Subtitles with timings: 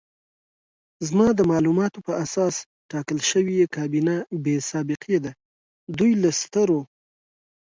[1.07, 2.55] زما د معلوماتو په اساس
[2.91, 5.31] ټاکل شوې کابینه بې سابقې ده،
[5.97, 6.81] دوی له سترو